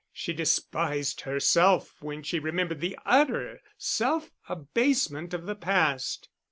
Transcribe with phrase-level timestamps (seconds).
[0.11, 6.27] She despised herself when she remembered the utter self abasement of the past.